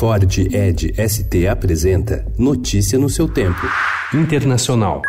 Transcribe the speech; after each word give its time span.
Ford 0.00 0.24
Ed 0.50 0.98
ST 0.98 1.46
apresenta 1.46 2.24
Notícia 2.38 2.98
no 2.98 3.10
seu 3.10 3.28
tempo. 3.28 3.60
Internacional. 4.14 5.02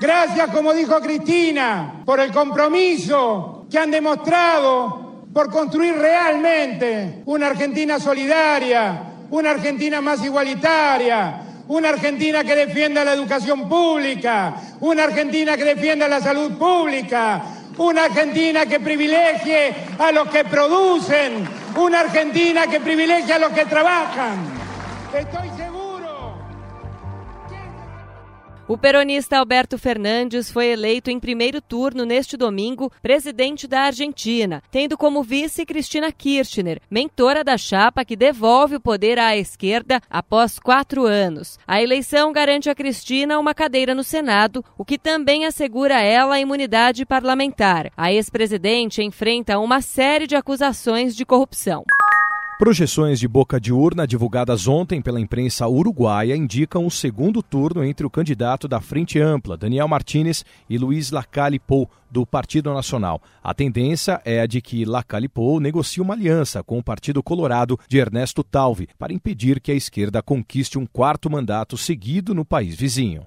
Gracias, 0.00 0.48
como 0.48 0.72
dijo 0.72 0.98
Cristina, 1.02 2.00
por 2.06 2.18
el 2.20 2.32
compromiso 2.32 3.66
que 3.70 3.78
han 3.78 3.90
demostrado 3.90 5.26
por 5.30 5.50
construir 5.50 5.96
realmente 5.96 7.20
una 7.26 7.48
Argentina 7.48 8.00
solidaria, 8.00 9.26
una 9.28 9.50
Argentina 9.50 10.00
más 10.00 10.24
igualitaria, 10.24 11.42
una 11.68 11.90
Argentina 11.90 12.42
que 12.42 12.56
defienda 12.56 13.04
la 13.04 13.12
educación 13.12 13.68
pública, 13.68 14.54
una 14.80 15.04
Argentina 15.04 15.54
que 15.54 15.64
defienda 15.64 16.08
la 16.08 16.22
salud 16.22 16.52
pública, 16.52 17.42
una 17.76 18.04
Argentina 18.04 18.64
que 18.64 18.80
privilegie 18.80 19.74
a 19.98 20.10
los 20.12 20.28
que 20.28 20.44
producen, 20.46 21.46
una 21.82 22.00
Argentina 22.00 22.66
que 22.66 22.80
privilegie 22.80 23.32
a 23.32 23.38
los 23.38 23.52
que 23.52 23.64
trabajan. 23.64 24.36
Estoy 25.12 25.48
O 28.66 28.78
peronista 28.78 29.36
Alberto 29.36 29.76
Fernandes 29.76 30.50
foi 30.50 30.68
eleito 30.68 31.10
em 31.10 31.20
primeiro 31.20 31.60
turno 31.60 32.06
neste 32.06 32.34
domingo 32.34 32.90
presidente 33.02 33.68
da 33.68 33.82
Argentina, 33.82 34.62
tendo 34.70 34.96
como 34.96 35.22
vice 35.22 35.66
Cristina 35.66 36.10
Kirchner, 36.10 36.80
mentora 36.90 37.44
da 37.44 37.58
chapa 37.58 38.06
que 38.06 38.16
devolve 38.16 38.76
o 38.76 38.80
poder 38.80 39.18
à 39.18 39.36
esquerda 39.36 40.00
após 40.08 40.58
quatro 40.58 41.04
anos. 41.04 41.58
A 41.66 41.82
eleição 41.82 42.32
garante 42.32 42.70
a 42.70 42.74
Cristina 42.74 43.38
uma 43.38 43.52
cadeira 43.52 43.94
no 43.94 44.02
Senado, 44.02 44.64
o 44.78 44.84
que 44.84 44.96
também 44.96 45.44
assegura 45.44 45.98
a 45.98 46.02
ela 46.02 46.36
a 46.36 46.40
imunidade 46.40 47.04
parlamentar. 47.04 47.92
A 47.94 48.14
ex-presidente 48.14 49.02
enfrenta 49.02 49.58
uma 49.58 49.82
série 49.82 50.26
de 50.26 50.36
acusações 50.36 51.14
de 51.14 51.26
corrupção. 51.26 51.84
Projeções 52.56 53.18
de 53.18 53.26
boca 53.26 53.60
de 53.60 53.72
urna 53.72 54.06
divulgadas 54.06 54.68
ontem 54.68 55.02
pela 55.02 55.20
imprensa 55.20 55.66
uruguaia 55.66 56.36
indicam 56.36 56.86
o 56.86 56.90
segundo 56.90 57.42
turno 57.42 57.82
entre 57.82 58.06
o 58.06 58.10
candidato 58.10 58.68
da 58.68 58.80
Frente 58.80 59.18
Ampla, 59.18 59.56
Daniel 59.56 59.88
Martinez, 59.88 60.44
e 60.70 60.78
Luiz 60.78 61.10
Lacalle 61.10 61.58
Pou, 61.58 61.90
do 62.08 62.24
Partido 62.24 62.72
Nacional. 62.72 63.20
A 63.42 63.52
tendência 63.52 64.22
é 64.24 64.40
a 64.40 64.46
de 64.46 64.62
que 64.62 64.84
Lacalle 64.84 65.28
Pou 65.28 65.58
negocie 65.58 66.00
uma 66.00 66.14
aliança 66.14 66.62
com 66.62 66.78
o 66.78 66.82
Partido 66.82 67.24
Colorado 67.24 67.76
de 67.88 67.98
Ernesto 67.98 68.44
Talvi 68.44 68.88
para 68.96 69.12
impedir 69.12 69.60
que 69.60 69.72
a 69.72 69.74
esquerda 69.74 70.22
conquiste 70.22 70.78
um 70.78 70.86
quarto 70.86 71.28
mandato 71.28 71.76
seguido 71.76 72.32
no 72.32 72.44
país 72.44 72.76
vizinho. 72.76 73.22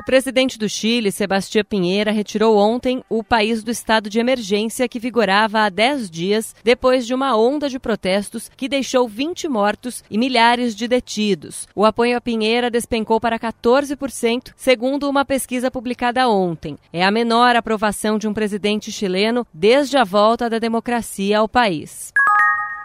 O 0.00 0.04
presidente 0.04 0.58
do 0.58 0.68
Chile, 0.68 1.12
Sebastião 1.12 1.64
Pinheira, 1.64 2.10
retirou 2.10 2.56
ontem 2.56 3.04
o 3.10 3.22
país 3.22 3.62
do 3.62 3.70
estado 3.70 4.08
de 4.08 4.18
emergência 4.18 4.88
que 4.88 4.98
vigorava 4.98 5.60
há 5.60 5.68
10 5.68 6.10
dias 6.10 6.54
depois 6.64 7.06
de 7.06 7.14
uma 7.14 7.36
onda 7.36 7.68
de 7.68 7.78
protestos 7.78 8.50
que 8.56 8.68
deixou 8.68 9.06
20 9.06 9.48
mortos 9.48 10.02
e 10.10 10.16
milhares 10.16 10.74
de 10.74 10.88
detidos. 10.88 11.68
O 11.74 11.84
apoio 11.84 12.16
a 12.16 12.20
Pinheira 12.20 12.70
despencou 12.70 13.20
para 13.20 13.38
14%, 13.38 14.52
segundo 14.56 15.08
uma 15.08 15.24
pesquisa 15.24 15.70
publicada 15.70 16.28
ontem. 16.28 16.78
É 16.92 17.04
a 17.04 17.10
menor 17.10 17.54
aprovação 17.54 18.18
de 18.18 18.26
um 18.26 18.32
presidente 18.32 18.90
chileno 18.90 19.46
desde 19.52 19.98
a 19.98 20.04
volta 20.04 20.48
da 20.48 20.58
democracia 20.58 21.38
ao 21.38 21.48
país. 21.48 22.12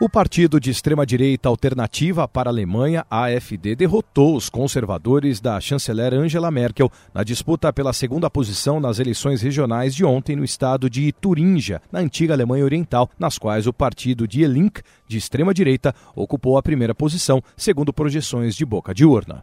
O 0.00 0.08
partido 0.08 0.60
de 0.60 0.70
extrema-direita 0.70 1.48
Alternativa 1.48 2.28
para 2.28 2.48
a 2.48 2.52
Alemanha, 2.52 3.04
AFD, 3.10 3.74
derrotou 3.74 4.36
os 4.36 4.48
conservadores 4.48 5.40
da 5.40 5.60
chanceler 5.60 6.14
Angela 6.14 6.52
Merkel 6.52 6.88
na 7.12 7.24
disputa 7.24 7.72
pela 7.72 7.92
segunda 7.92 8.30
posição 8.30 8.78
nas 8.78 9.00
eleições 9.00 9.42
regionais 9.42 9.92
de 9.92 10.04
ontem 10.04 10.36
no 10.36 10.44
estado 10.44 10.88
de 10.88 11.10
Turingia, 11.10 11.82
na 11.90 11.98
antiga 11.98 12.32
Alemanha 12.32 12.64
Oriental, 12.64 13.10
nas 13.18 13.38
quais 13.38 13.66
o 13.66 13.72
partido 13.72 14.28
de 14.28 14.44
Elink, 14.44 14.82
de 15.08 15.18
extrema-direita, 15.18 15.92
ocupou 16.14 16.56
a 16.56 16.62
primeira 16.62 16.94
posição, 16.94 17.42
segundo 17.56 17.92
projeções 17.92 18.54
de 18.54 18.64
boca 18.64 18.94
de 18.94 19.04
urna. 19.04 19.42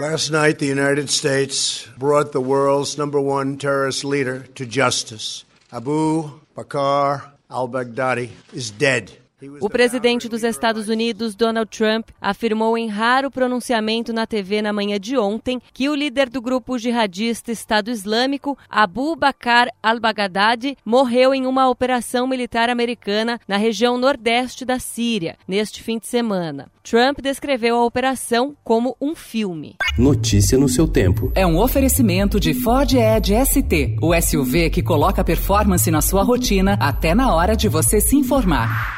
Last 0.00 0.32
night, 0.32 0.58
the 0.58 0.72
United 0.72 1.12
States 1.12 1.86
brought 1.98 2.30
the 2.30 2.38
world's 2.38 2.96
number 2.96 3.20
one 3.20 3.58
terrorist 3.58 4.04
leader 4.04 4.48
to 4.54 4.64
justice. 4.64 5.44
Abu 5.70 6.40
Bakr 6.56 7.30
al-Baghdadi 7.50 8.30
is 8.54 8.70
dead. 8.70 9.25
O 9.60 9.68
presidente 9.68 10.30
dos 10.30 10.42
Estados 10.42 10.88
Unidos, 10.88 11.34
Donald 11.34 11.70
Trump, 11.70 12.08
afirmou 12.18 12.78
em 12.78 12.88
raro 12.88 13.30
pronunciamento 13.30 14.10
na 14.10 14.26
TV 14.26 14.62
na 14.62 14.72
manhã 14.72 14.98
de 14.98 15.18
ontem 15.18 15.60
que 15.74 15.90
o 15.90 15.94
líder 15.94 16.30
do 16.30 16.40
grupo 16.40 16.78
jihadista 16.78 17.52
Estado 17.52 17.90
Islâmico, 17.90 18.56
Abu 18.66 19.14
Bakr 19.14 19.68
al-Baghdadi, 19.82 20.78
morreu 20.82 21.34
em 21.34 21.44
uma 21.44 21.68
operação 21.68 22.26
militar 22.26 22.70
americana 22.70 23.38
na 23.46 23.58
região 23.58 23.98
nordeste 23.98 24.64
da 24.64 24.78
Síria, 24.78 25.36
neste 25.46 25.82
fim 25.82 25.98
de 25.98 26.06
semana. 26.06 26.70
Trump 26.82 27.18
descreveu 27.20 27.76
a 27.76 27.84
operação 27.84 28.56
como 28.64 28.96
um 28.98 29.14
filme. 29.14 29.76
Notícia 29.98 30.56
no 30.56 30.68
seu 30.68 30.88
tempo. 30.88 31.30
É 31.34 31.46
um 31.46 31.58
oferecimento 31.58 32.40
de 32.40 32.54
Ford 32.54 32.90
Edge 32.94 33.34
ST, 33.44 33.96
o 34.00 34.18
SUV 34.18 34.70
que 34.70 34.82
coloca 34.82 35.22
performance 35.22 35.90
na 35.90 36.00
sua 36.00 36.22
rotina 36.22 36.78
até 36.80 37.14
na 37.14 37.34
hora 37.34 37.54
de 37.54 37.68
você 37.68 38.00
se 38.00 38.16
informar. 38.16 38.95